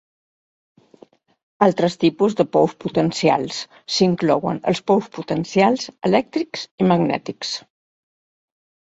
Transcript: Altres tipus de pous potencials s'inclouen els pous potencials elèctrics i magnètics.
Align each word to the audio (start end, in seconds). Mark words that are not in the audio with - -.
Altres 1.65 1.97
tipus 2.05 2.37
de 2.39 2.45
pous 2.57 2.73
potencials 2.87 3.61
s'inclouen 3.99 4.61
els 4.73 4.85
pous 4.91 5.13
potencials 5.21 5.89
elèctrics 6.13 6.69
i 6.85 6.93
magnètics. 6.95 7.59